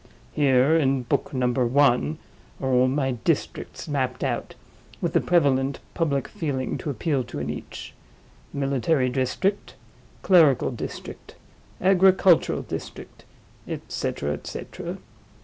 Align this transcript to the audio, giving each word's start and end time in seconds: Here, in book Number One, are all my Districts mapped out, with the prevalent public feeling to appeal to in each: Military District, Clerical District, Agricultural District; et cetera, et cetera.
Here, 0.31 0.75
in 0.75 1.03
book 1.03 1.31
Number 1.31 1.63
One, 1.63 2.17
are 2.59 2.69
all 2.71 2.87
my 2.87 3.11
Districts 3.23 3.87
mapped 3.87 4.23
out, 4.23 4.55
with 4.99 5.13
the 5.13 5.21
prevalent 5.21 5.79
public 5.93 6.27
feeling 6.27 6.75
to 6.79 6.89
appeal 6.89 7.23
to 7.25 7.37
in 7.37 7.51
each: 7.51 7.93
Military 8.51 9.09
District, 9.09 9.75
Clerical 10.23 10.71
District, 10.71 11.35
Agricultural 11.79 12.63
District; 12.63 13.25
et 13.67 13.81
cetera, 13.89 14.33
et 14.33 14.47
cetera. 14.47 14.97